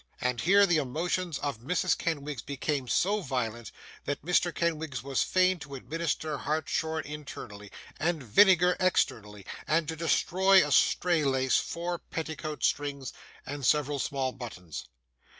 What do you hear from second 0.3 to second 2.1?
here, the emotions of Mrs.